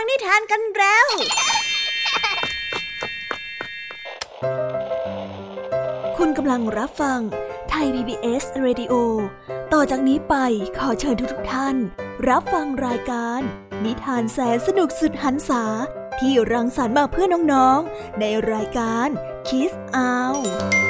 [0.00, 1.06] งนิทานกันแล้ว
[6.16, 7.20] คุณกำลังรับฟัง
[7.68, 8.94] ไทย PBS Radio
[9.72, 10.34] ต่อจากนี้ไป
[10.78, 11.76] ขอเชิญทุกท่าน
[12.28, 13.40] รับฟังรายการ
[13.84, 15.64] นิทานแสนสนุกสุดหันษา
[16.18, 19.08] ที่รังสรรค์มาเพื่อน้องๆ ในรายการ
[19.48, 20.89] Kiss Out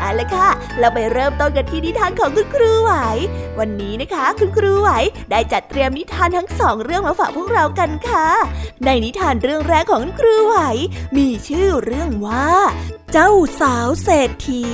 [0.00, 2.92] เอาละค่ะ เราไปเริ่มต้นกันที่นิทานของคุณครูไหว
[3.58, 4.90] วันนี้นะคะ คุณครูไหว
[5.30, 8.28] ได้จัดเตรียมนิทานทั้งสองเรื่องมาฝากพวกเรากันค่ะ
[8.84, 10.56] ในนิทานเรื่องแรกของคุณครูไหว
[11.16, 12.50] มีชื่อเรื่องว่า
[13.12, 13.30] เจ้า
[13.60, 14.66] สาวเศรษฐี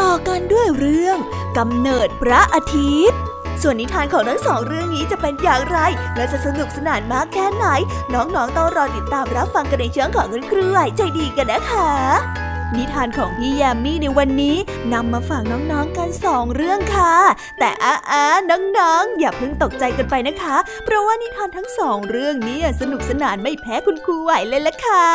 [0.00, 1.18] ต่อกันด้วยเรื่อง
[1.58, 3.18] กำเนิดพระอาทิตย์
[3.62, 5.78] ส่วนนิทานของทั้งสองเรื่องนี้จะเป็นอย่างไร
[6.16, 7.66] และจะสนุกสนานมากแค่ไหน
[8.14, 14.56] น้องๆต้องรอติดตามรับฟังกันในช่องของคุณครูไหวใจดีกันนะคะ นิทานของพี่ยามีในวันนี้
[14.92, 17.14] นำมาฝากน้องๆกันสองเรื่องค่ะ
[17.58, 17.70] แต่
[18.10, 25.06] อ้าน้องๆ อย่าเพิ่งตกใจกันไปนะคะ เพราะว่านิทานทั้งสองเรื่องนี้สนุกสนานไม่แพ้คุณครูไหวเลยละค่ะ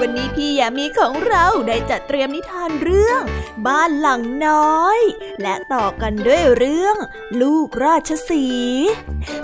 [0.00, 3.20] วันนี้พี่ยามีของเราได้จัดเตรียมนิทานเรื่อง
[3.66, 5.00] บ้านหลังน้อย
[5.42, 6.96] และต่อกันด้วยเรื่อง
[7.40, 8.46] ลูกราชสี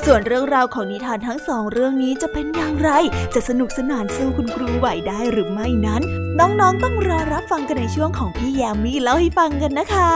[0.05, 2.91] ส่วนเรื่องราวของนิทานทั้งสองเรื่องนี้จะเป็นอย่างไร
[3.35, 6.03] จะสนุกสนานสู้คุณครูไหวได้หรือไม่นั้น
[6.41, 10.11] น้องๆต้องรอรับฟังกันในช่วงของพี่ยามีเล่าให้ฟังกันนะคะ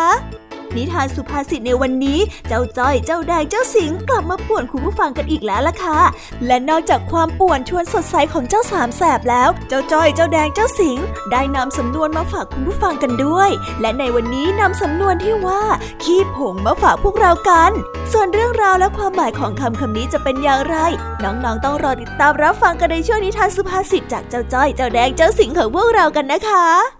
[0.77, 2.19] นิทานสุภาษิตในวันนี้
[2.49, 6.01] เจ้าจ้อย เจ้าแดง เจ้าสิงกลับมาป่วนคุณผู้ฟังกันอีกแล้วล่ะค่ะ
[6.47, 10.99] และนอกจากความป่วนชวนสดใสของเจ้าสามแสบแล้ว เจ้าจ้อย เจ้าแดง เจ้าสิง
[11.33, 13.51] ได้นำสำนวนมาฝากคุณผู้ฟังกันด้วย
[13.81, 15.63] และในวันนี้นำสำนวนที่ว่า
[16.03, 17.73] ขี้ผงมาฝากพวกเรากัน
[18.13, 20.77] ส่วนเรื่องราวและความหมายของคำคำนี้จะเป็นอย่างไร
[21.25, 27.00] น้องๆ ต้องรอติดตามรับฟังกันในช่วงนิทานสุภาษิตจากเจ้าจ้อย เจ้าแดง เจ้าสิงของพวกเรากันนะคะ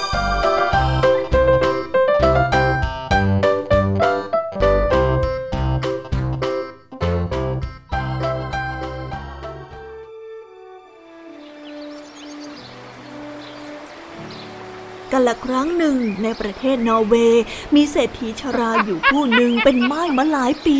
[15.21, 17.43] กันละครั้งหนึ่งในประเทศนอร์เวย์
[17.75, 20.79] มีเศรษฐีชราอยู่ผู้หนึ่งเป็นไม้มาหลายปี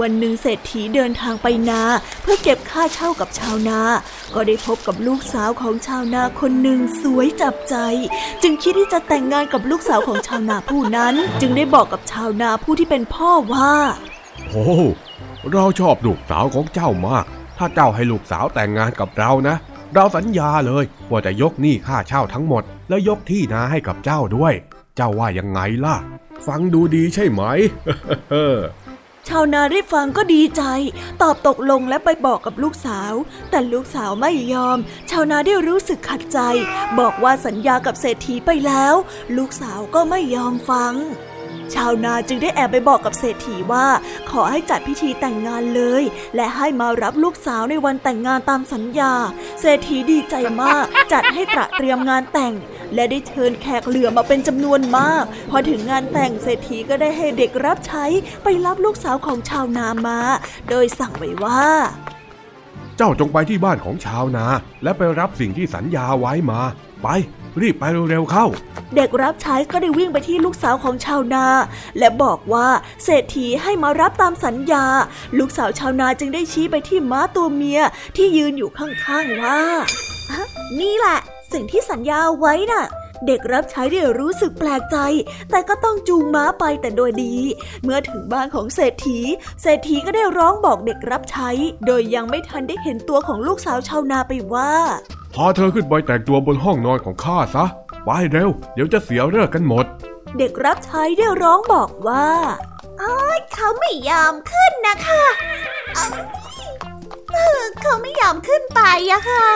[0.00, 1.82] วันหนึ่งเศรษฐีเดินทางไปนา
[2.22, 3.80] เพื่อเก็บค่าเช่ากับชาวนา
[4.34, 7.74] ก็ได้พบกับลูกสาวของชาวนาคนหนึ่งสวยจับใจ
[8.42, 13.72] จึงคิดที่จะแต่งงานกับลูกสาวของชาวนาผู้นั้น จึงได้บอกกับชาวนาผู้ที่เป็นพ่อว่า
[14.50, 14.64] โอ้
[15.52, 17.24] เราชอบลูกสาวของเจ้ามาก
[17.58, 19.56] ถ้าเจ้าให้ลูกสาวแต่งงานกับเรานะ
[19.94, 24.54] เราสัญญาเลยว่าจะยกหนี้ค่าเช่าทั้งหมด แล้วยกที่นาให้กับเจ้าด้วย
[24.96, 25.96] เจ้าว่ายังไงล่ะ
[26.46, 27.42] ฟังดูดีใช่ไหม
[29.28, 30.62] ชาวนาได้ฟังก็ดีใจ
[31.22, 33.12] ตอบตกลงและไปบอกกับลูกสาว
[33.50, 34.78] แต่ลูกสาวไม่ยอม
[35.10, 36.38] ชาวนาได้รู้สึกขัดใจ
[36.98, 38.94] บอกว่าสัญญากับเศรษฐีไปแล้ว
[39.36, 40.94] ลูกสาวก็ไม่ยอมฟัง
[41.74, 43.86] ชาวนาจึงได้แอบไปบอกกับเศรษฐีว่า
[44.30, 46.02] ขอให้จัดพิธีแต่งงานเลย
[46.36, 49.12] และให้มารับลูกสาวในวันแต่งงานตามสัญญา
[49.60, 52.54] เศรษฐีดีใจมาก จัดให้ตระเตรียมงานแต่ง
[52.94, 58.04] และได้เชิญแขกเหลือมาเป็นจำนวนมาก พอถึงงานแต่งเศรษฐีก็ได้ให้เด็กรับใช้
[58.42, 60.18] ไปรับลูกสาวของชาวนามา
[60.68, 61.64] โดยสั่งไว้ว่า
[62.96, 64.46] เจ้าจงไปที่บ้านของชาวนา
[64.82, 66.60] และไปรับสิ่งที่สัญญาไว้มา
[67.02, 67.08] ไป
[67.60, 68.46] รีบไปเร็วๆเข้า
[68.96, 71.46] เด็กรับใช้ก็ได้วิ่งไปที่ลูกสาวของชาวนา
[71.98, 72.68] และบอกว่า
[73.04, 74.84] เศรษฐีให้มารับตามสัญญา
[75.38, 77.80] ลูกสาวชาวนาจึงได้ชี้ไปที่ม้าตัวเมีย
[78.16, 79.60] ที่ยืนอยู่ข้างๆว่า
[80.80, 81.18] นี่แหละ
[81.52, 82.84] สิ่งที่สัญญาไว้น่ะ
[83.26, 84.96] เด็กรับใช้ได้รู้สึกแปลกใจ
[85.50, 87.34] แต่ก็ต้องจูงม้าไปแต่โดยดี
[87.82, 89.18] เมื่อถึงบ้านของเศรษฐี
[89.62, 91.50] เศรษฐีก็ได้ร้องบอกเด็กรับใช้
[91.86, 94.72] โดยยังไม่ทันได้เห็นตัวของลูกสาวชาวนาไปว่า
[95.34, 97.64] พาเธอขึ้นไปแต่งตัวบนห้องนอนของข้าซะ
[98.04, 99.84] ไปเร็ว เดี๋ยวจะเสียเลิกกันหมด
[100.38, 102.28] เด็กรับใช้ได้ร้องบอกว่า
[103.02, 105.22] อ้ยเขาไม่ยอมขึ้นนะคะ
[107.80, 108.80] เขาไม่ยอมขึ้นไป
[109.10, 109.46] อะค่ะ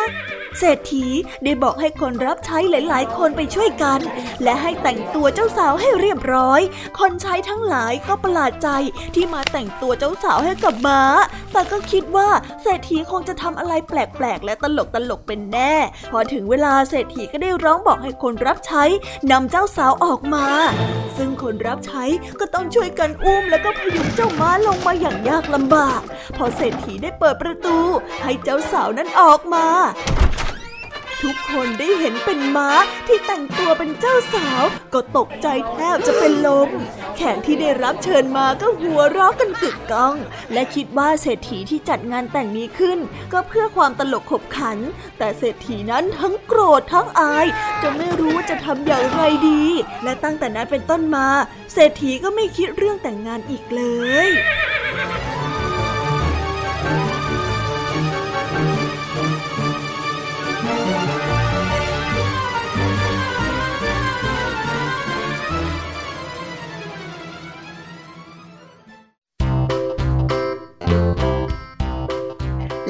[0.59, 1.06] เศรษฐี
[1.44, 4.00] ได้บอกให้คนรับใช้หลาย ๆ คนไปช่วยกัน
[4.43, 6.61] และให้แต่งตัวเจ้าสาวให้เรียบร้อย
[6.99, 8.69] คนใช้ทั้งหลายก็ประหลาดใจ
[9.15, 11.03] ที่มาแต่งตัวเจ้าสาวให้กับม้า
[11.53, 12.29] แต่ก็คิดว่า
[12.62, 15.75] เศรษฐีคงจะทำอะไรแปลก ๆ และตลกตลกเป็นแน่
[16.12, 18.85] พอถึงเวลาเศรษฐีก็ได้ร้องบอกให้คนรับใช้
[19.31, 20.47] นำเจ้าสาวออกมา
[21.17, 22.05] ซึ่งคนรับใช้
[22.41, 26.00] ก็ต้องช่วยกันอุ้มแล้วก็พยุงเจ้าม้าลงมาอย่างยากลำบาก
[26.37, 27.63] พอเศรษฐีได้เปิดประตู
[28.22, 29.66] ให้เจ้าสาวนั้นออกมา
[31.25, 32.70] ทุกคนได้เห็นเป็นม้า
[33.06, 34.62] ที่แต่งตัวเป็นเจ้าสาว
[34.94, 36.70] ก็ตกใจแทบจะเป็นลม
[37.16, 40.14] แขกที่ได้รับเชิญมาก็หัวเราะกันกึกก้อง
[40.52, 42.99] และคิดว่าเศรษฐีที่จัดงานแต่งนี้ขึ้น
[43.32, 44.78] ก็เพื่อความตลกขบขัน
[45.19, 47.46] แต่เศรษฐีนั้นทั้งโกรธทั้งอาย
[47.82, 49.62] จนไม่รู้ว่าจะทำอย่างไรดี
[50.05, 51.28] และตั้งแต่นั้นเป็นต้นมา
[51.72, 53.82] เศรษฐีก็ไม่คิดเรื่องแต่งงานอีกเล
[54.26, 54.28] ย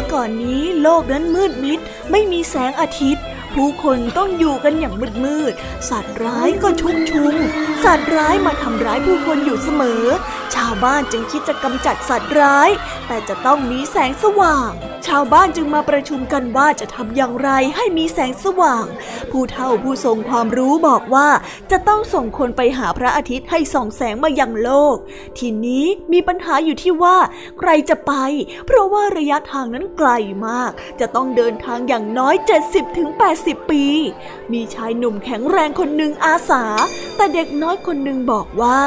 [0.00, 1.78] มื่อก่อนนี้โลกนั้นมืดมิด
[2.10, 5.52] ไม่มีแสงอาทิตย์ ผู้คนต้องอยู่กันอย่างมืดมืด
[5.90, 7.34] สัตว์ร้ายก็ชุกชุม
[7.84, 10.04] สัตว์ร้ายมาทำร้ายผู้คนอยู่เสมอ
[10.54, 12.70] ชาวบ้านจึงคิดจะกำจัดสัตว์ร้าย
[13.06, 14.70] แต่จะต้องมีแสงสว่าง
[15.06, 18.86] ชาวบ้านจึงมาประชุมกันว่าจะทำอย่างไรให้มีแสงสว่าง
[19.32, 21.28] ผู้เฒ่าผู้ทรงความรู้บอกว่า
[21.70, 24.96] จะต้องส่งคนไปหาพระอาทิตย์ให้ส่องแสงมายังโลก
[25.38, 27.16] ทีนี้มีปัญหาอยู่ที่ว่า
[27.58, 28.12] ใครจะไป
[28.66, 30.10] เพราะว่าระยะทางนั้นไกล
[30.46, 30.70] มาก
[31.00, 32.34] จะต้องเดินทางอย่างน้อย
[33.02, 33.84] 70-80 ปี
[34.52, 36.64] มีชายหนุ่มแข็งแรงคนหนึ่งอาสา
[37.16, 38.80] แต่เด็กน้อยคนหนึ่งบอกว่า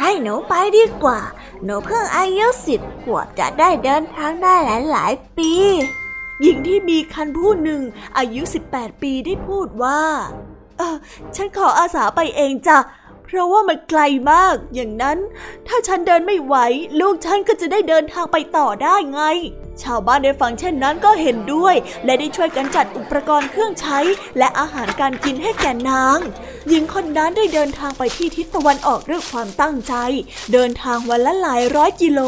[0.00, 1.20] ให้หนูไปดีกว่า
[1.64, 5.52] หนูเพิ่งอายุสิบขวบจะได้เดินทางได้หลายหลายปี
[6.40, 7.82] หญิงที่มีคันผู้หนึ่ง
[8.18, 10.00] อายุ 18 ปีได้พูดว่า
[10.78, 10.96] เออ
[11.36, 12.78] ฉันขออาสาไปเองจ้ะ
[13.24, 14.00] เพราะว่ามันไกล
[14.32, 15.18] มาก อย่างนั้น
[15.68, 16.56] ถ้าฉันเดินไม่ไหว
[17.00, 19.22] ลูกฉันก็จะได้เดินทางไปต่อได้ไง
[19.82, 21.74] ชาวบ้านได้ฟังเช่นนั้นก็เห็นด้วย
[22.04, 23.98] และได้ช่วยกันจัดอุปกรณ์เครื่องใช้
[24.38, 26.18] และอาหารการกินให้แก่นาง
[26.68, 29.94] หญิงคนนั้นได้เดินทางไปที่ทิศตะวันออกด้วยความตั้งใจ
[30.52, 32.20] เดินทางวันละหลายร้อยกิโล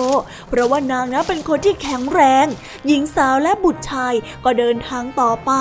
[0.48, 2.46] เพราะว่านางนั้นเป็นคนที่แข็งแรง
[2.86, 5.52] หญิงสาวและบุตรชายก็เดินทางต่อไป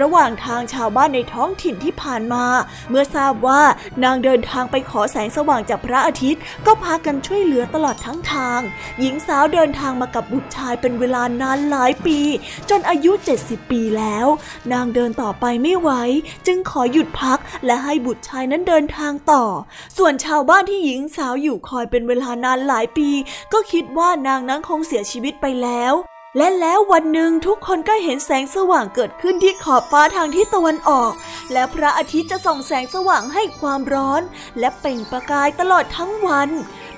[0.00, 2.46] ระหว่างทางชาวบ้านในท้องถิ่นที่ผ่านมา
[2.90, 3.62] เมื่อทราบว่า
[4.04, 8.60] นางเดินทางไปขอแสงสว่างจากพระอาทิตย์ ก็พากันช่วยเหลือตลอดทั้งทาง
[9.00, 12.18] หญิงสาวเดินทางมากับบุตรชายเป็นเวลานานหลายปี
[12.70, 14.26] จนอายุ 70 ปีแล้ว
[14.72, 15.90] นางเดินต่อไปไม่ไหว
[16.46, 19.44] จึงขอหยุดพักและให้บุตรชายนั้นเดินทางต่อ
[19.96, 23.08] ส่วนชาวบ้านที่หญิงสาวอยู่คอยเป็นเวลานานหลายปี
[23.52, 25.94] ก็คิดว่านางนั้นคงเสียชีวิตไปแล้ว
[26.38, 31.12] และแล้ววันหนึ่งทุกคนก็เห็นแสงสว่างเกิดขึ้นที่ขอบฟ้าทางทิศตะวันออก
[31.52, 34.22] และพระอาทิตย์จะส่องแสงสว่างให้ความร้อน
[34.58, 36.50] และเปล่งประกายตลอดทั้งวัน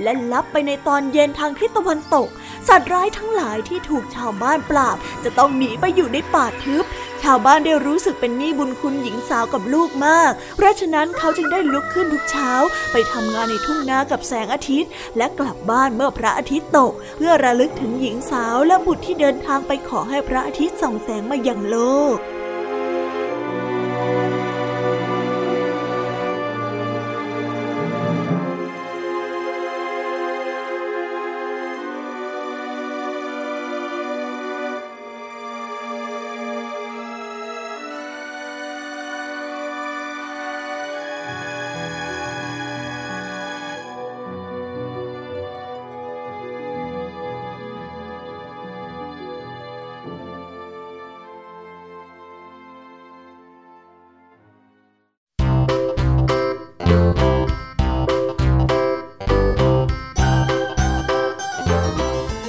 [0.03, 2.29] และลับไปในตอนเย็นทางทิศตะวันตก
[2.69, 6.85] สัตว์ร้ายทั้งหลายที่ถูกชาวบ้านปราบ จะต้องหนีไปอยู่ในป่าทึบ
[7.23, 12.53] ชาวบ้านได้รู้สึกเป็นหนี้บุญคุณหญิงสาวกับลูกมาก เพราะฉะนั้นเขาจึงได้ลุกขึ้นทุกเช้า
[12.93, 21.77] ไปทำงานในทุ่งนากับแสงอาทิตย์ และกลับบ้านเมื่อพระอาทิตย์ตก เพื่อระลึกถึงหญิงสาวและบุตรที่เดินทางไปขอให้พระอาทิตย์ส่องแสงมายังโล
[22.17, 22.19] ก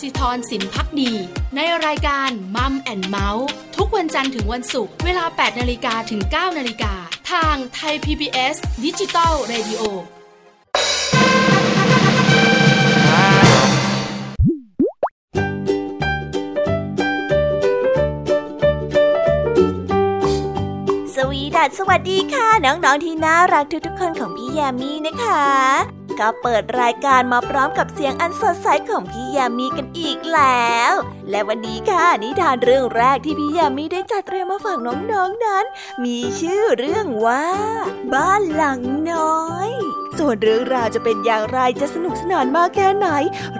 [0.00, 1.12] สิธรสินพักดี
[1.56, 6.94] ในรายการมัมแอนเมาส์ทุกวันจันทร์ถึงวันศุกร์เวลา 8นาฬิกาถึง 9นาฬิกา
[7.30, 9.82] ทางไทย PBS Digital Radio
[21.14, 30.92] สวีดัสสวัสดีค่ะ น้อง ๆ ที่น่ารักทุกๆคนของพี่แยมมี่นะคะ ก็เปิดรายการมาพร้อมกับเสียงอันสดใสของพี่แยมมี่กันอีกแล้ว
[31.30, 35.64] และวันนี้ค่ะนิทานเรื่องแรกที่พี่ยามีได้จัดเตรียมมาฝากน้องๆนนั้น
[36.04, 37.46] มีชื่อเรื่องว่า
[38.14, 38.80] บ้านหลัง
[39.12, 39.70] น้อย
[40.18, 43.08] ส่วนเรื่องราวจะเป็นอย่างไรจะสนุกสนานมากแค่ไหน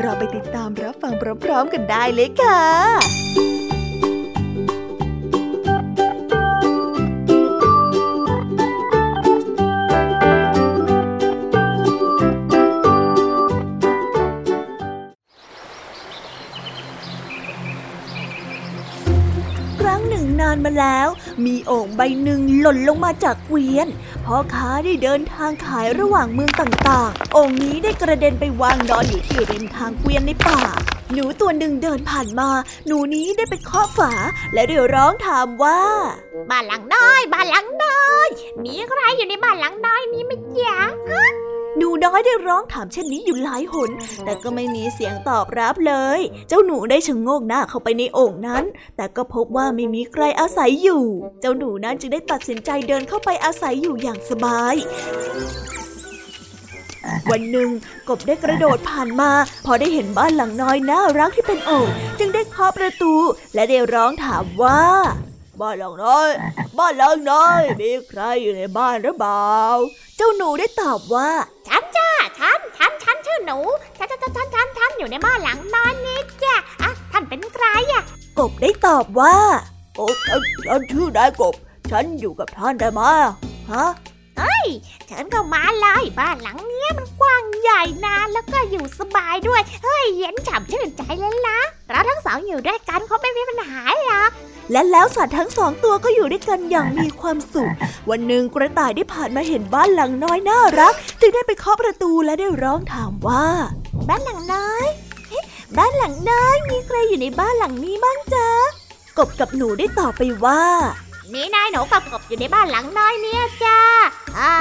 [0.00, 1.12] เราไปติดตามรับฟัง
[1.44, 21.08] พร้อมๆกันได้เลยค่ะานมาแล้ว
[21.44, 23.88] มีโอ่งใบหนึ่งหล่นลงมาจากเกวียน
[24.24, 30.60] พ่อค้าได้เดินทางขายระหว่างเมืองต่างๆ โอ่งนี้ได้กระเด็นไปวางนอนอยู่ที่ริมทางเกวียนในป่า
[31.12, 32.50] หนูตัวหนึ่งเดินผ่านมา
[32.86, 34.12] หนูนี้ได้ไปเคาะฝา
[34.54, 35.80] และเดี๋ยวร้องถามว่า
[36.50, 38.28] บ้านหลังน้อย บ้านหลังน้อย
[38.64, 40.76] มีใครอยู่ในบ้านหลังน้อยนี้ไหมจ๊ะ
[41.76, 43.90] หนูน้อยได้ร้องถามเช่นนี้อยู่หลายหน
[44.24, 48.64] แต่ก็ไม่มีเสียงตอบรับเลย เจ้าหนูได้ชะงโงกหน้าเข้าไปในโอ่งนั้น
[48.96, 51.04] แต่ก็พบว่าไม่มีใครอาศัยอยู่
[51.40, 54.74] เจ้าหนูนั้นจึงได้ตัดสินใจเดินเข้าไปอาศัยอยู่อย่างสบาย
[57.30, 57.70] วันหนึ่ง
[58.08, 59.30] กบได้กระโดดผ่านมา
[59.64, 63.14] พอได้เห็นบ้านหลังน้อยน่ารักที่เป็นโอ่งจึงได้เคาะประตู
[63.54, 64.82] และได้ร้องถามว่า
[65.60, 66.28] บ้านหลังน้อย
[66.78, 69.54] บ้านหลังน้อย มีใครอยู่ในบ้านหรือเปล่า
[70.16, 71.30] เจ้าหนูได้ตอบว่า
[71.68, 73.58] ฉันจ้า ฉัน ฉัน ฉันชื่อหนู
[73.96, 78.02] ฉัน ฉัน ฉัน ฉัน ฉันอยู่ในบ้านหลังนอนนี่จ้ะอะท่านเป็นใครอะ
[78.38, 79.36] กบได้ตอบว่า
[79.96, 81.54] โอ้ฉันฉันชื่อนายกบ
[81.90, 83.02] ฉันอยู่กับท่านได้ไหม
[83.72, 83.86] ฮะ
[84.38, 84.66] เฮ้ย
[85.10, 94.30] ฉันก็มาเลยบ้านหลังเนี้ยมันกว้างใหญ่นานแล้วก็อยู่สบายด้วย เฮ้ยเย็นฉ่ำชื่นใจเลยล่ะเราทั้งสองอยู่ด้วยกันเขาไม่มีปัญหาหรอก
[94.72, 97.72] และแล้วสัตว์ทั้งสองตัวก็อยู่ด้วยกันอย่างมีความสุข
[98.10, 103.46] วันหนึ่งกระต่ายได้ผ่านมาเห็นบ้านหลังน้อยน่ารัก จึงได้ไปเคาะประตูและได้ร้องถามว่า
[104.08, 104.86] บ้านหลังน้อย
[105.78, 108.48] บ้านหลังน้อยมีใครอยู่ในบ้านหลังนี้บ้างจ๊ะ
[109.18, 110.62] กบกับหนูได้ตอบไปว่า
[111.32, 113.78] นี่นายหนูกับกบอยู่ในบ้านหลังน้อยเนี่ยจ้า
[114.38, 114.54] อ่า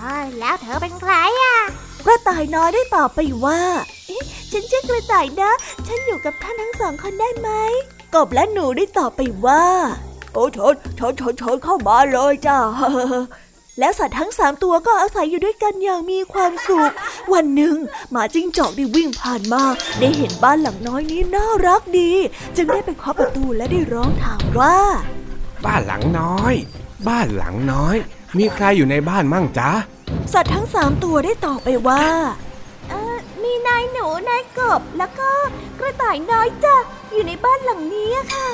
[0.00, 1.58] อฮ้ยแล้วเธอเป็นใครอะ
[2.04, 3.60] กระต่ายน้อยได้ตอบไปว่า
[4.52, 5.52] ฉันชื่อกระต่ายนะ
[5.86, 7.48] ฉันอยู่กับท่านทั้งสองคนได้ไหม
[8.14, 9.64] กบและหนูได้ตอบไปว่า
[10.32, 12.58] โอ้เชิญเชิญเชิญเชิญเข้ามาเลยจ้า
[13.78, 16.92] แล้วสัตว์ทั้งสามตัวก็อาศัยอยู่ด้วยกันอย่างมีความสุข
[17.32, 17.76] วันหนึ่ง
[18.10, 19.62] หมาจิ้งจอกได้วิ่งผ่านมา
[20.00, 22.12] ได้เห็นบ้านหลังน้อยนี้น่ารักดี
[22.56, 24.76] จึงได้ไปเคาะประตูและได้ร้องถามว่า
[25.64, 26.54] บ้านหลังน้อย
[27.08, 27.96] บ้านหลังน้อย
[28.38, 29.70] มีใครอยู่ในบ้านมั่งจ๊ะ
[30.32, 32.04] สัตว์ทั้งสามตัวได้ตอบไปว่า
[33.42, 35.30] มีนายหนูนายกบแล้วก็
[35.78, 36.76] กระต่ายน้อยจ้ะ
[37.12, 38.48] อยู่ในบ้านหลังนี้ค่ะ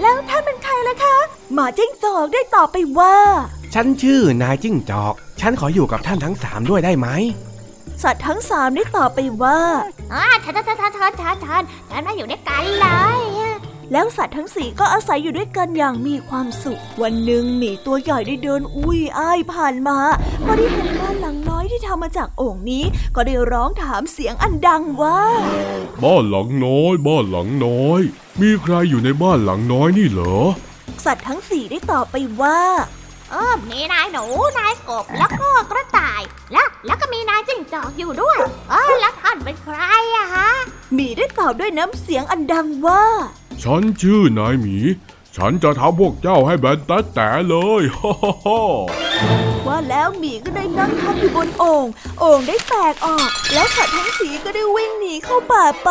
[0.00, 1.16] แล้วท่านเป็นใครล่ะคะ
[1.52, 3.16] หมาจิ้งจอกได้ตอบไปว่า
[3.74, 7.08] ฉันชื่อนายจิ้งจอก ฉันขออยู่กับท่านทั้งสามด้วยได้ไหม
[8.02, 9.60] สัตว์ทั้งสามได้ตอบไปว่า
[10.14, 13.20] อ่าฉันฉันฉันฉันฉันฉันฉันฉันมาอยู่ด้วยกันเลย
[13.92, 19.98] แล้วสัตว์ทั้งสี่ก็อาศัยอยู่ด้วยกันอย่างมีความสุข วันหนึ่งหมีตัวใหญ่ได้เดินอุ้ยอ้ายผ่านมา
[20.44, 20.88] พอได้เห็น
[21.76, 22.84] ที่ทำมาจากโอ่งนี้
[23.16, 25.20] ก็ได้ร้องถามเสียงอันดังว่า
[26.02, 28.00] บ้านหลังน้อย บ้านหลังน้อย
[28.40, 30.38] มีใครอยู่ในบ้านหลังน้อยนี่เหรอ
[31.04, 32.58] สัตว์ทั้งสี่ได้ตอบไปว่า
[33.30, 34.24] เออมีนายหนู
[34.58, 36.20] นายกบ แล้วก็กระต่าย
[36.52, 38.38] แล้ว แล้วก็มีนายจิ้งจอกอยู่ด้วย
[38.70, 39.78] เออ แล้วท่านเป็นใคร
[40.16, 40.50] อะฮะ
[40.94, 43.04] หมีได้ตอบด้วยน้ำเสียงอันดังว่า
[43.62, 44.76] ฉันชื่อนายหมี
[45.36, 49.05] ฉันจะทำพวกเจ้าให้แบนแต่แต่เลย ฮ่าฮ่าฮ่า
[49.66, 51.86] ว่าแล้วหมีก็ได้นั่งทักอยู่บนโอ่ง
[52.20, 55.90] โอ่งได้แตกออก แล้วสัตว์ทั้งสีก็ได้วิ่งหนีเข้าป่าไป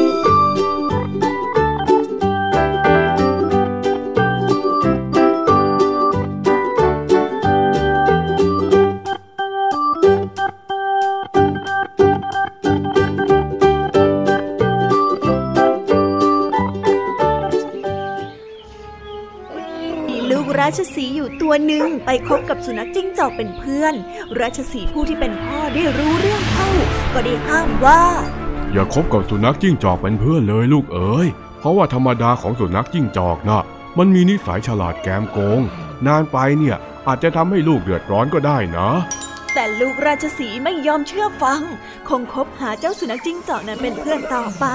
[20.61, 23.93] ราชสีห์อยู่ตัวหนึ่งไปคบกับสุนัขจิ้งจอกเป็นเพื่อน
[24.39, 26.69] ราชสีห์ผู้ที่เป็นพ่อได้รู้เรื่องเข้า
[27.13, 28.03] ก็ได้ห้ามว่า
[28.73, 31.27] อย่าคบกับสุนัขจิ้งจอกเป็นเพื่อนเลยลูกเอ๋ย
[31.59, 33.63] เพราะว่าธรรมดาของสุนัขจิ้งจอกน่ะ
[33.97, 35.61] มันมีนิสัยฉลาดแกมโกง
[36.07, 38.89] นานไปเนี่ยอาจจะทำให้ลูกเดือดร้อนก็ได้นะ
[39.53, 41.61] แต่ลูกราชสีห์ไม่ยอมเชื่อฟัง
[42.07, 44.65] คงคบหาเจ้าสุนัขจิ้งจอกนั้นเป็นเพื่อนต่อไป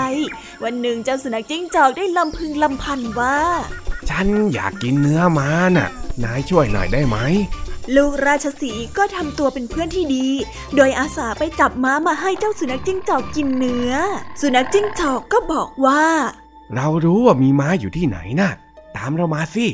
[0.64, 3.38] วันหนึ่งเจ้าสุนัขจิ้งจอกได้ลำพึงลำพันว่า
[4.10, 5.88] ฉันอยากกินเนื้อม้าน่ะ
[6.24, 7.16] นายช่วยหน่อยได้ไหม
[7.96, 10.26] ลูกราชสีห์ก็ทำตัวเป็นเพื่อนที่ดี
[10.76, 13.92] โดยอาสาไปจับม้ามาให้เจ้าสุนัขจิ้งจอกกินเนื้อ
[14.40, 16.04] สุนัขจิ้งจอกก็บอกว่า
[16.74, 18.50] เรารู้ว่ามีม้าอยู่ที่ไหนน่ะ
[18.96, 19.66] ตามเรามาสิ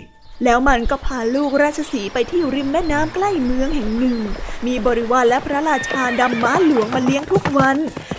[0.44, 4.18] แล้วมันก็พาลูกราชสีไปที่ริมแม่น้ำใกล้เมืองแห่งหนึ่ง
[4.66, 7.76] มีบริวารและพระราชาดำม้าหลวงมาเลี้ยงทุกวัน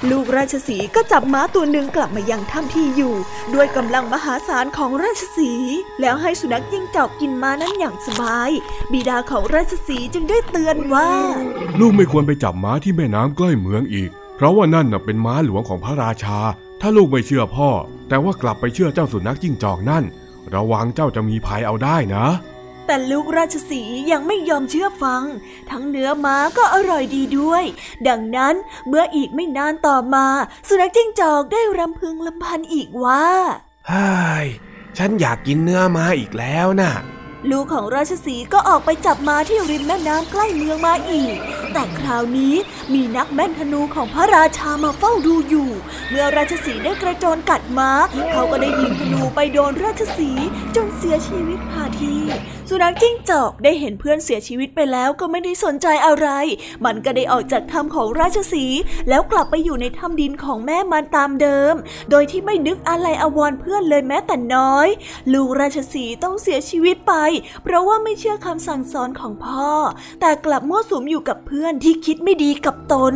[0.09, 3.15] ลูกราชสีก็จับม้าตัวหนึ่งกลับมายังถ้ำที่อยู่
[3.53, 5.51] ด้วยกำลังมหาศาลของราชสี
[6.01, 8.49] แล้วให้สุนัขยิ่งจอกกินม้านั้นอย่างสบาย
[8.91, 11.09] บิดาของราชสีจึงได้เตือนว่า
[11.79, 16.39] ลูกไม่ควรไปจับม้าที่แม่น้ำใกล้เมืองอีก เพราะว่านั่นน่ะเป็นม้าหลวงของพระราชา
[16.81, 17.69] ถ้าลูกไม่เชื่อพ่อ
[18.09, 20.03] แต่ว่ากลับไปเชื่อเจ้าสุนัขจิ้งจอกนั่น
[20.55, 22.25] ระวังเจ้าจะมีภัยเอาได้นะ
[22.85, 25.23] แต่ลูกราชสีห์ยังไม่ยอมเชื่อฟัง
[25.69, 27.63] ทั้งเนื้อม้าก็อร่อยดีด้วย
[28.07, 28.55] ดังนั้น
[28.87, 30.27] เมื่ออีกไม่นานต่อมา
[30.67, 33.25] สุนัขจิ้งจอกได้รำพึงลำพันอีกว่า
[33.87, 34.11] เฮ้
[34.45, 34.47] ย
[34.97, 36.93] ฉันอยากกินเนื้อม้าอีกแล้วน่ะ
[37.51, 41.35] ลูกของราชสีก็ออกไปจับม้าที่ริมแม่น้ำใกล้เมืองมาอีก
[41.73, 42.55] แต่คราวนี้
[42.93, 45.69] มีนักแม่นธนูของพระราชามาเฝ้าดูอยู่
[46.09, 47.91] เมื่อราชสีได้กระโจนกัดม้า
[48.31, 50.29] เขาก็ได้ยิงธนูไปโดนราชสี
[50.75, 52.21] จนเสียชีวิตคาที่
[52.75, 56.27] สุนัขจิ้งจอกได้เห็นเพื่อนเสียชีวิตไปแล้วก็ไม่ได้สนใจอะไร
[56.85, 58.65] มันก็ได้ออกจากถ้ำของราชสี
[59.09, 61.73] แล้วกลับไปอยู่ในถ้ำดินของแม่มันตามเดิม
[62.09, 64.87] โดยที่ไม่นึกอะไรอาวรเพื่อนเลยแม้แต่น้อย
[65.33, 67.13] ลูกราชสีต้องเสียชีวิตไป
[67.63, 69.71] เพราะว่าไม่เชื่อคำสั่งสอนของพ่อ
[70.21, 73.15] แต่กลับมั่วสุมอยู่กับเพื่อนที่คิดไม่ดีกับตน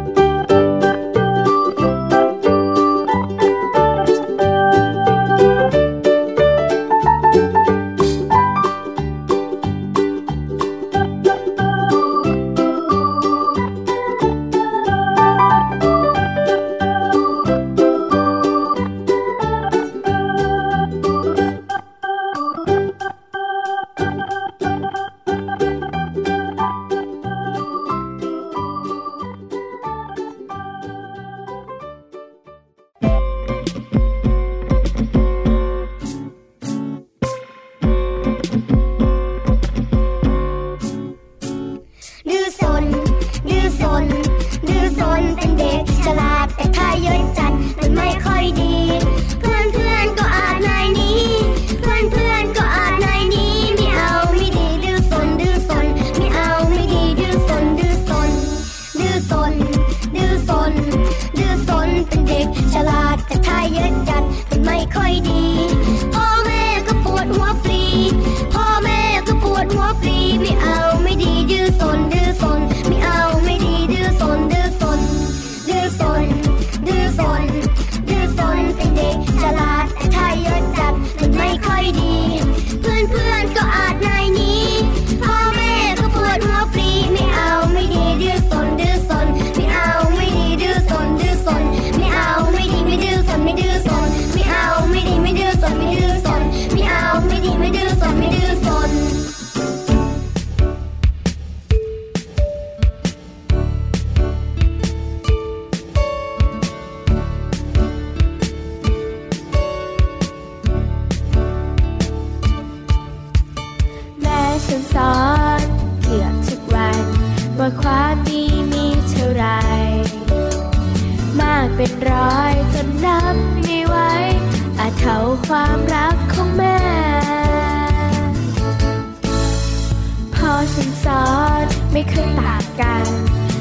[130.35, 131.25] พ่อฉันสอ
[131.63, 133.05] นไม่เคยตางกัน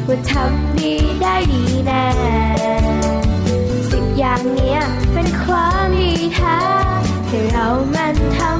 [0.06, 2.06] ว่าทำดีได้ดีแน่
[3.90, 4.80] สิ่อย่างเนี้ย
[5.12, 6.60] เป็นความดีแท้
[7.28, 8.59] ให้เรามันทำ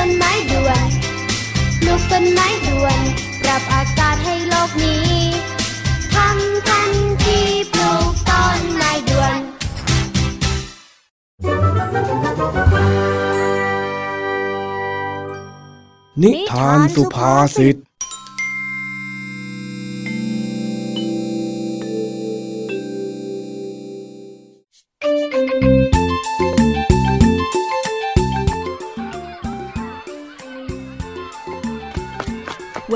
[0.00, 0.86] ต้นไม้ด่วน
[1.80, 3.00] ปลูกต้นไม้ด่วน
[3.40, 5.12] ปรับอากาศให้โลกนี้
[6.14, 6.90] ทำทัน
[7.22, 7.38] ที
[7.72, 9.40] ปลูกต้นไม้ด่วน
[16.22, 17.76] นิทานสุภาษิต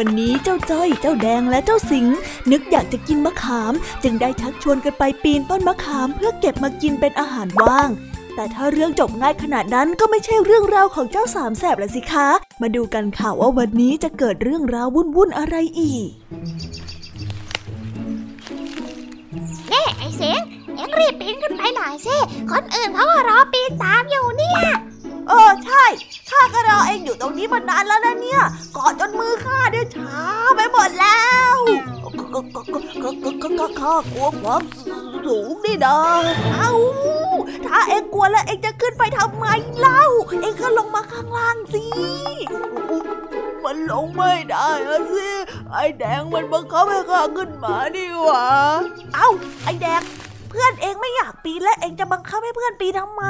[0.05, 2.17] วันนี้เจ้าจ้อย เจ้าแดงและเจ้าสิงห์
[2.51, 7.91] นึกอยากจะกินมะขาม จึงได้ชักชวนกันไปปีนต้นมะขามเพื่อเก็บมากินเป็นอาหารว่าง
[8.35, 12.29] แต่ถ้าเรื่องจบง่ายขนาดนั้นก็ไม่ใช่เรื่องราวของเจ้าสามแสบละสิคะ
[12.63, 16.09] มาดูกันค่ะว่าวันนี้จะเกิดเรื่องราววุ่นๆอะไรอีก
[19.69, 20.41] เน่ไอ้เสียง
[20.77, 22.17] เอ็งรีบปีนขึ้นไปหน่อยสิ
[22.51, 24.63] คนอื่นเขาก็รอปีนตามอยู่เนี่ย
[25.29, 25.85] เออใช่
[26.31, 28.43] ข้าก็รอเองอยู่ตรงนี้มานานแล้วนะเนี่ย
[28.77, 30.23] กอดจนมือข้าเนี่ยช้า
[30.57, 31.57] ไปหมดแล้ว
[32.33, 34.63] ก็ก็ก็ก็ก็ก็ข้ากลัวความ
[35.27, 35.99] สูงนี่นะ
[36.53, 36.73] เอ้า
[37.67, 39.47] ถ้าเองกลัวแล้วเองจะขึ้นไปทำไม
[39.79, 40.03] เล่า
[40.41, 41.85] เองก็ลงมาข้างล่างสิ
[43.65, 45.29] มันลงไม่ได้อะสิ
[45.73, 48.47] ไอ้แดงมันบังคับให้ข้าขึ้นมานี่หว่า
[49.15, 49.29] เอ้า
[49.65, 50.03] ไอ้แดง
[50.49, 53.25] เพื่อนเองไม่อยากปีนและเองจะบังคับให้เพื่อนปีนทำไม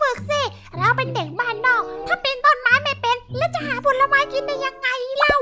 [0.00, 0.42] ฝึกสิ
[0.78, 5.36] เราเป็นเด็กบ้านนอก ถ้าปีนต้นไม้ไม่เป็น แล้วจะหาผลไม้กินได้ยังไงเล่า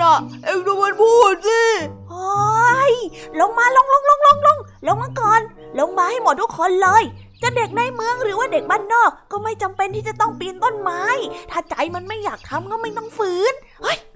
[0.00, 1.62] น่ะเอ็งดูมันพูดสิ
[2.10, 2.92] โอ้ย
[3.40, 5.40] ลงมาลงลงลงลงลงลงมาก่อน
[5.78, 7.04] ลงมาให้หมดทุกคนเลย
[7.42, 11.02] จะเด็กในเมืองหรือว่าเด็กบ้านนอก ก็ไม่จำเป็นที่จะต้องปีนต้นไม้
[11.50, 13.61] ถ้าใจมันไม่อยากทำก็ไม่ต้องฝืนเฮ้ย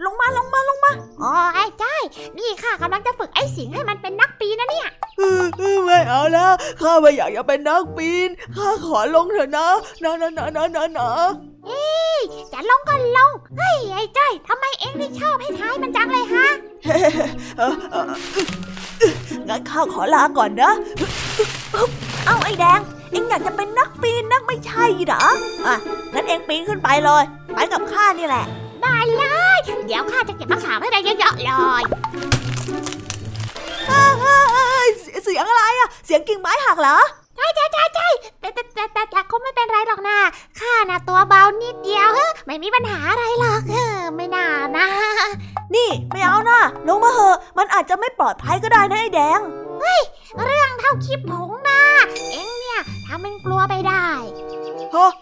[0.06, 0.92] ลงมาลงมาลงมา
[1.22, 1.94] อ๋อไอ้ใช่
[2.38, 4.88] นี่ข้ากำลังจะฝึกไอ้สิงให้มันเป็นนักปีนนะเนี่ย
[5.84, 9.68] ไม่เอาแล้วข้าไม่อยากจะเป็นนักปีนข้าขอลงเถอะนะ
[10.02, 11.10] นะนะนะนะนะนะ
[12.52, 16.46] จะลงก็ลงเฮ้ยไอ้จ้อยทำไมเอ็งนี่ชอบให้ท้ายมันจังเลยฮะ
[17.58, 18.06] เออเออ
[19.48, 20.70] งั้นข้าขอลาก่อนนะ
[22.26, 22.80] เอ้าไอ้แดง
[23.10, 25.24] เอ็งอยากจะเป็นนักปีนนักไม่ใช่เหรอ
[25.66, 25.76] อะ
[26.12, 27.22] งั้นเอ็งปีนขึ้นไปเลย
[27.54, 28.46] ไปกับข้านี่แหละ
[28.86, 29.24] ได้เล
[29.56, 31.82] ย เดี๋ยวข้าจะเก็บมะขามให้ได้เยอะๆเลย
[33.88, 36.98] เอ้ยเสียเสียงอะไรอะเสียงกิ่งไม้หักเหรอ
[37.36, 38.08] ใช่ใช่ใช่ใช่
[38.40, 40.18] แต่แต่แต่แต่แต่คงไม่เป็นไรหรอกนะ
[40.60, 44.86] ข้านะตัวเบานิดเดียวเฮ้ไม่มีปัญหาอะไรหรอกเออไม่น่านะ
[45.74, 49.40] นี่ไม่เอานะลงมาเหอะ มันอาจจะไม่ปลอดภัยก็ได้นะไอ้แดง
[50.44, 51.82] เรื่องเท่าคลิปผงนะ
[52.32, 54.06] เอ็งเนี่ยทำเป็นกลัวไปได้
[54.94, 55.12] ฮะ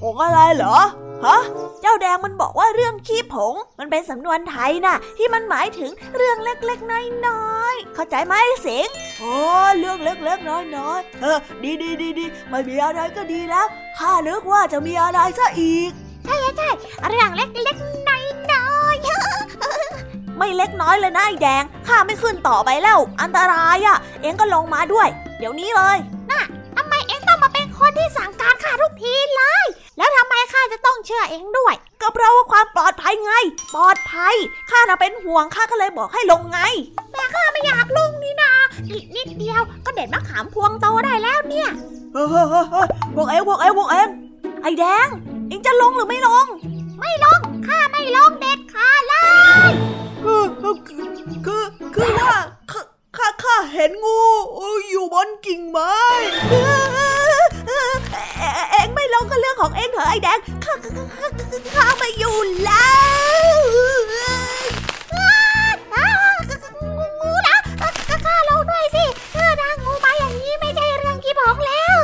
[0.00, 0.78] ผงอะไรเหรอ
[1.24, 1.38] ฮะ
[1.80, 6.90] เจ้าแดงมันบอกว่าเรื่องขี้ผง มันเป็นสำนวนไทยนะที่มันหมายถึงเรื่องเล็กๆ
[7.26, 8.88] น้อยๆเข้าใจไหมเสียง
[9.22, 9.34] อ๋อ
[9.78, 13.66] เรื่องเล็กๆน้อยๆเออดีดีดีดีไม่มีอะไรก็ดีแล้ว
[13.98, 15.90] ข้านึกว่าจะมีอะไรซะอีก
[16.26, 18.96] เรื่องเล็กๆน้อย
[20.46, 29.64] ไม่เล็กน้อยเลยนะไอ้แดง ข้าไม่ขึ้นต่อไปแล้ว อันตรายอะ่ะ เอ็งก็ลงมาด้วย เดี๋ยวนี้เลยๆทำไมเอ็งต้องมาเป็นคนที่สั่งการข้าทุกทีเลย
[29.98, 33.32] แล้วทำไมข้าจะต้องเชื่อเอ็งด้วย ก็เพราะว่าความปลอดภัยไง
[33.74, 34.34] ปลอดภัย
[34.70, 36.60] ข้าน่ะเป็นห่วงข้าก็เลยบอกให้ลงไง
[37.34, 38.52] ข้าไม่อยากลงนี่นา
[38.90, 41.68] อีกนิดเดียวก็เด็ดมะขามพวงโตได้แล้วเนี่ย
[42.12, 44.08] เฮ้ยเฮ้ยเฮ้ยเฮ้ยพวกเอ็งพวกเอ็งพวกเอ็ง
[44.62, 45.08] ไอ้แดง
[45.48, 46.46] เอ็งจะลงหรือไม่ลง
[47.00, 49.14] ไม่ลง ข้าไม่ลงเด็ดขาดเล
[49.70, 49.95] ย
[50.26, 50.44] คือ
[51.46, 51.64] คือ
[51.94, 52.34] คือว่า
[53.16, 54.18] ข้าข้าเห็นงู
[54.90, 55.94] อยู่บนกิ่งไม้
[58.70, 60.74] เอ็งไม่ลงก็เรื่องของเอ็งเหรอไอ้แดงข้า
[61.74, 62.94] ข้าไม่อยู่แล้
[63.56, 63.58] ว
[67.20, 67.58] งูนะ
[68.26, 69.04] ข้าลงด้วยสิ
[69.34, 71.96] เออถ้างูมาอย่างนี้ไม่ใช่เรื่องขี้ผงแล้ว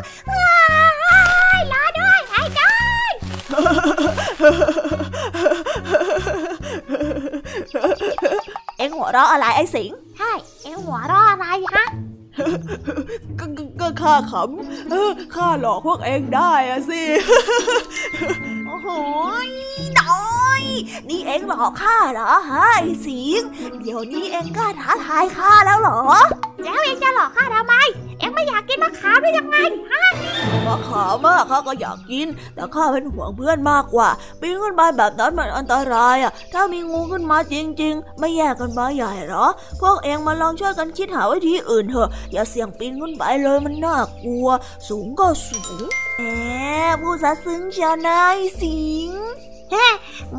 [1.73, 2.75] รอด้วยไอ้จ้อ
[3.11, 3.12] ย
[8.79, 10.33] เอ็งหัวเราะอะไรไอ้สิง ใช่
[10.64, 11.87] เอ็งหัวเราะอะไรฮะ
[13.39, 13.47] ก็
[13.81, 17.03] ก็ข้าขำข้าหลอกพวกเองได้อะสิ
[18.85, 19.20] โอ้โห
[19.99, 20.62] น้อย
[21.09, 23.41] นี่เอ็งหลอกข้าเหรอฮะไอ้สิง
[23.80, 26.01] เดี๋ยวนี้เอ็งกล้าท้าทายข้าแล้วเหรอ
[26.64, 27.74] แล้วเอ็งจะหลอกข้าทำไม
[28.18, 29.57] เอ็งไม่อยากกินมะขามหรือยังไง
[29.93, 30.05] ฮะ
[30.66, 34.09] มะขามอะข้าก็อยากกิน แต่ข้าเป็นห่วงเพื่อนมากกว่า
[34.41, 39.47] ปีนขึ้นไปแบบนั้นมันอันตรายอะถ้ามีงูขึ้นมาจริง ๆ ไม่แยกกันมาใหญ่เหรอ
[39.80, 44.49] พวกเองมาลองช่วยกันคิดหาวิธีอื่นเถอะ อย่าเสี่ยงปีนขึ้นไปเลยมันน่ากลัว
[44.89, 45.83] สูงก็สูง
[46.16, 46.22] แหม
[47.01, 48.37] ผู้ซะซึ้งเชียวนาย
[48.73, 49.11] สิง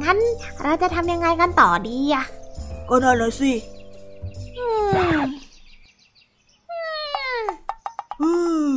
[0.04, 0.18] งั้น
[0.64, 2.26] เราจะทำยังไงกันต่อดีอะ
[2.90, 3.52] ก็นั่นเลยสิ
[8.22, 8.32] อื
[8.72, 8.76] ม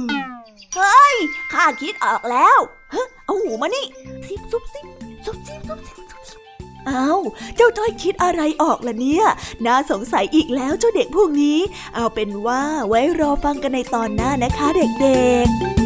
[0.74, 1.16] เฮ้ย
[1.52, 2.58] ข้าคิดออกแล้ว
[2.92, 3.86] เฮ้ยเอาหูมานี่
[4.26, 4.86] ซิบซุบซิบ
[5.24, 6.40] ซุบซิบซุบซิบซุบซิบ
[6.86, 7.10] เอา
[7.56, 9.24] เจ้าจ้อยคิดอะไรออกล่ะเนี่ย
[9.66, 11.58] น่าสงสัยอีกแล้วเจ้าเด็กพวกนี้
[11.94, 15.85] เอาเป็นว่าไว้รอฟังกันในตอนหน้านะคะเด็กๆ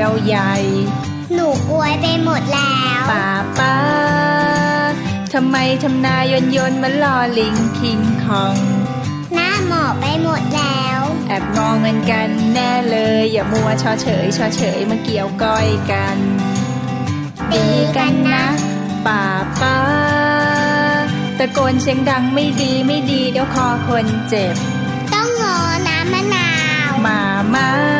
[0.00, 0.54] ยักษ์เขียวใหญ่
[1.34, 3.26] หนูกลวยไปหมดแล้วป้า
[3.58, 3.76] ป้า
[5.32, 8.56] ทำไมทำนายนยนมันลอลิงคิงคอง
[9.34, 16.18] หน้าหมอบไปหมดแล้ว แอบมองเงินกันแน่เลย อย่ามัวชอเฉยชอเฉยมาเกี่ยวก้อยกัน
[17.52, 18.46] ดีกันนะ
[19.06, 19.22] ป้า
[19.60, 19.78] ป้า
[21.38, 24.54] ตะโกนเสียงดังไม่ดีไม่ดีเดี๋ยวคอคนเจ็บ
[25.12, 25.56] ต้องงอ
[25.88, 26.50] น้ำมะนา
[26.88, 27.20] วมา
[27.54, 27.99] มาจ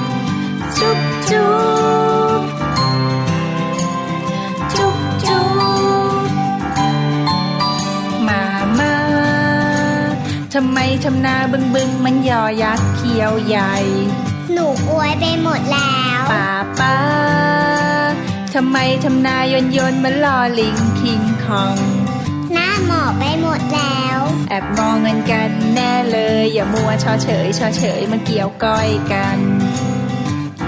[0.79, 0.99] จุ๊บ
[1.29, 1.51] จุ๊
[2.39, 2.41] บ
[4.73, 4.95] จุ๊บ
[5.27, 5.45] จุ๊
[6.19, 6.21] บ
[8.27, 8.43] มา
[8.79, 8.95] มา
[10.53, 13.75] ทำไมทำนาบึงบึงมันยอยักษ์เขียวใหญ่
[14.53, 16.49] หนูกลวยไปหมดแล้วป้า
[16.79, 16.97] ป้า
[18.53, 21.77] ทำไมทำนายนยนมันลอลิงคิงคอง
[22.53, 24.19] หน้าหมอบไปหมดแล้ว
[24.49, 29.39] แอบมองเงินกันแน่เลย อย่ามัวชอเฉยชอเฉยมาเกี่ยวก้อยกัน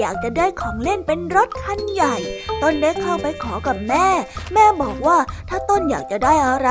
[0.00, 2.16] อยากจะได้ของเล่นเป็นรถคันใหญ่
[2.62, 4.06] ต้นได้เข้าไปขอกับแม่
[4.52, 6.68] แม่บอกว่าถ้าต้นอยากจะได้อะไร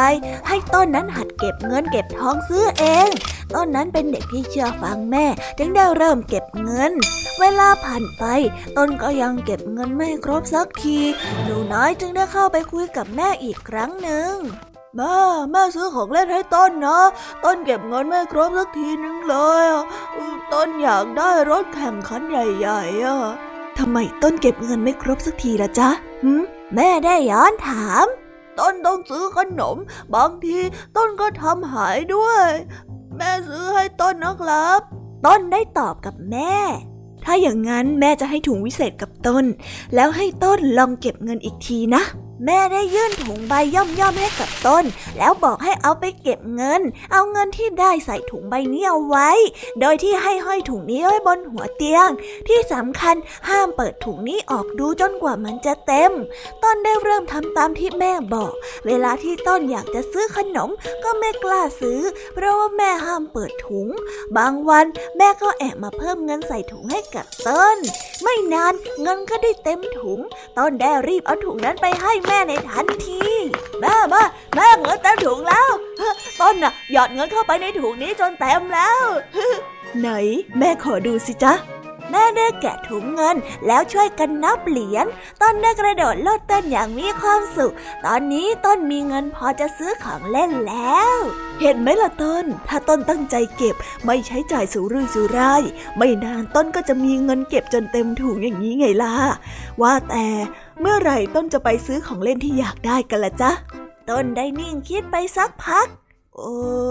[0.47, 3.09] ให้ต้นนั้นหัดเก็บเงินเก็บทองซื้อเอง
[3.55, 5.25] ต้นนั้นเป็นเด็กที่เชื่อฟังแม่
[5.57, 6.91] จึงได้เริ่มเก็บเงิน
[7.39, 8.23] เวลาผ่านไป
[8.77, 10.99] ต้นก็ยังเก็บเงินไม่ครบสักที
[11.43, 14.35] หนูน้อยจึงได้เข้าไปคุยกับแม่อีกครั้งหนึ่ง
[14.95, 15.15] แม่
[15.51, 16.99] แม่ซื้อของเล่นให้ต้นนะ
[17.43, 19.85] ต้นเก็บเงินไม่ครบสักทีนึงเลยอะ
[20.53, 23.17] ต้นอยากได้รถแข่งขันใหญ่ๆอะ
[23.77, 25.89] ทำไมต้นเก็บเงินไม่ครบสักทีละจ๊ะ
[26.23, 26.43] หืม
[26.75, 28.05] แม่ได้ย้อนถาม
[28.59, 29.77] ต้นต้องซื้อขนม
[30.15, 30.57] บางที
[30.97, 32.47] ต้นก็ทำหายด้วย
[33.17, 34.79] แม่ซื้อให้ต้นนะครับ
[35.25, 36.55] ต้นได้ตอบกับแม่
[37.23, 39.45] ถ้าอย่างนั้นแม่จะให้ถุงวิเศษกับต้น
[39.95, 42.03] แล้วให้ต้นลองเก็บเงินอีกทีนะ
[42.45, 44.83] แม่ได้ยื่นถุงใบย่อมๆให้กับต้น
[45.17, 46.81] แล้วบอกให้เอาไปเก็บเงิน
[47.11, 49.29] เอาเงินที่ได้ใส่ถุงใบนี้เอาไว้
[49.79, 52.09] โดยที่ให้ห้อยถุงนี้ไว้บนหัวเตียง
[52.47, 53.15] ที่สำคัญ
[53.49, 56.11] ห้ามเปิดถุงนี้ออกดูจนกว่ามันจะเต็ม
[56.63, 58.53] ต้นได้เริ่มทำตามที่แม่บอก
[58.85, 60.69] เวลาที่ต้นอยากจะซื้อขนม
[61.03, 61.99] ก็ไม่กล้าซื้อ
[62.33, 63.87] เพราะว่าแม่ห้ามเปิดถุง
[64.37, 64.85] บางวัน
[65.17, 67.77] แม่ก็แอบมาเพิ่มเงินใส่ถุงให้กับต้น
[68.23, 70.19] ไม่นานเงินก็ได้เต็มถุง
[70.57, 73.21] ต้นได้รีบเอาถุงนั้นไปให้แม่ในทันที
[73.81, 74.23] แม่แม่
[74.55, 75.69] แม่เงินเต็มถุงแล้ว
[76.41, 79.03] ต้นน่ะหยอดเงินเข้าไปในถุงนี้จนเต็มแล้ว
[79.99, 80.09] ไหน
[80.57, 81.53] แม่ขอดูสิจ๊ะ
[82.11, 83.35] แม่ได้แกะถุงเงิน
[83.67, 85.05] แล้วช่วยกันนับเหรียญ
[85.41, 87.73] ต้นได้กระโดดโลดเต้นอย่างมีความสุข
[88.05, 91.15] ตอนนี้ต้นมีเงินพอจะซื้อของเล่นแล้ว
[91.61, 93.75] เห็นไหมล่ะต้น ถ้าต้นตั้งใจเก็บ
[94.05, 95.63] ไม่ใช้จ่ายสุรุ่ยสุร่าย
[95.97, 99.15] ไม่นานต้นก็จะมีเงินเก็บจนเต็มถุงอย่างนี้ไงล่ะ
[99.81, 100.25] ว่าแต่
[100.81, 103.51] เมื่อไหร่ต้นจะไปซื้อของเล่นที่อยากได้กันล่ะจ๊ะ
[104.09, 105.87] ต้นได้นิ่งคิดไปสักพัก
[106.35, 106.41] เอ
[106.87, 106.89] อ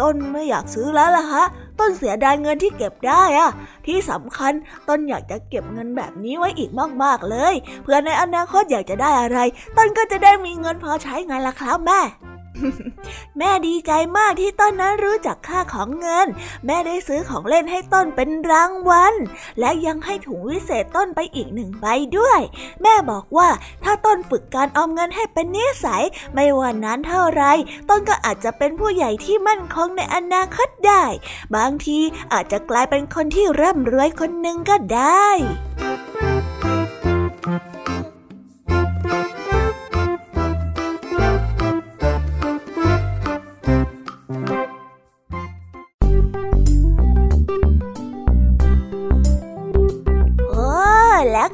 [0.00, 1.44] ต้นไม่อยากซื้อแล้วล่ะฮะ
[1.80, 3.50] ต้นเสียดายเงินที่เก็บได้อะ
[3.86, 4.52] ที่สำคัญ
[4.88, 6.70] ต้นอยากจะเก็บเงินแบบนี้ไว้อีก
[7.02, 9.38] มากๆเลย เพื่อในอนาคตอยากจะได้อะไร
[9.76, 12.00] ต้นก็จะได้มีเงินพอใช้งานล่ะครับแม่
[13.38, 16.26] แม่ดีใจมากที่ต้นนั้นรู้จักค่าของเงิน
[16.66, 19.14] แม่ได้ซื้อของเล่นให้ต้นเป็นรางวัล
[19.60, 21.86] และยังให้ถุงวิเศษต้นไปอีกหนึ่งใบ
[22.18, 22.40] ด้วย
[22.82, 23.48] แม่บอกว่า
[23.84, 27.42] ถ้าต้นฝึกการออมเงินให้เป็นนิสัย ไม่ว่านานเท่าไร
[27.88, 31.04] ต้นก็อาจจะเป็นผู้ใหญ่ที่มั่นคงในอนาคตได้
[31.56, 31.98] บางที
[32.32, 35.28] อาจจะกลายเป็นคนที่ร่ำรวยคนหนึ่งก็ได้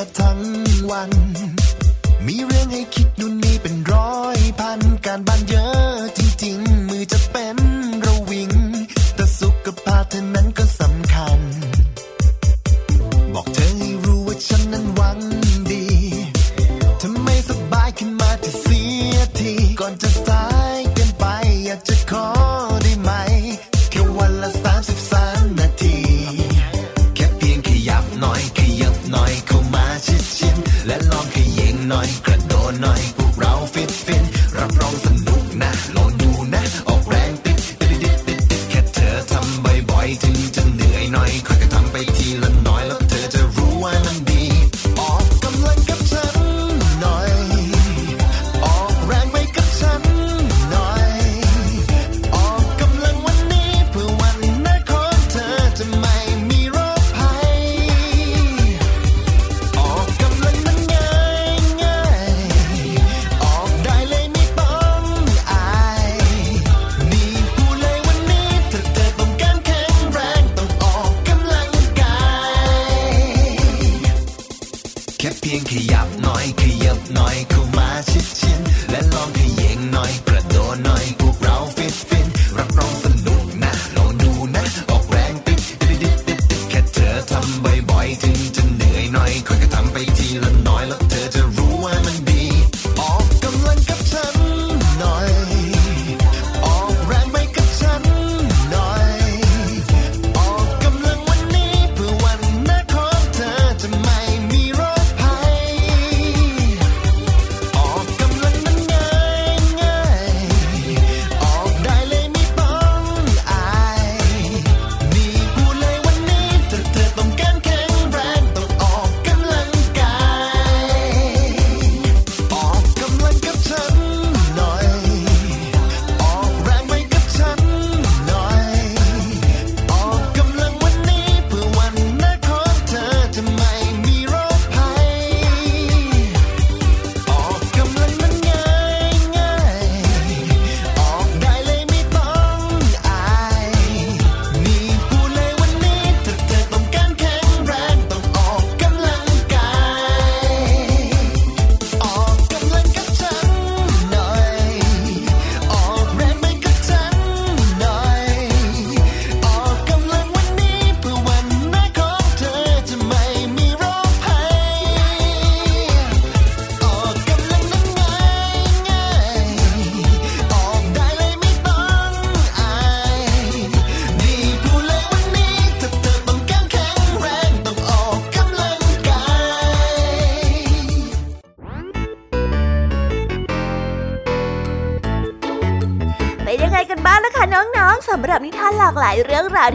[0.00, 0.40] าทั้ง
[0.90, 1.10] วัน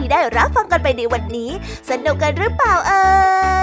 [0.00, 1.50] ที่ได้รับฟังกันไปในวันนี้
[1.90, 3.06] สนุกกันหรือเปล่าเอ่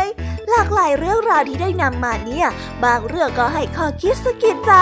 [0.06, 0.08] ย
[0.50, 2.48] หลากหลายเรื่องราวที่ได้นำมาเนี่ย
[2.84, 4.74] บางเรื่องก็ให้ข้อคิดสะกิดใจ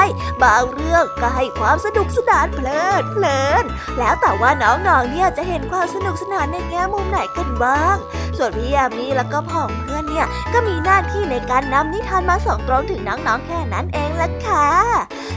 [0.43, 3.63] บางเรื่องก็ให้ความสนุกสนานเพลิดเพลิน
[3.99, 7.97] แล้วแต่ว่าน้องๆเนี่ยจะเห็นความสนุกสนานในแง่มุมไหนกันบ้าง
[8.37, 14.67] ส่วนพี่ยามีแล้วก็พ่องเพื่อนเนี่ยก็มีหน้าที่ในการนำนิทานมาส่งตรงถึงน้องๆแค่นั้นเองละค่ะ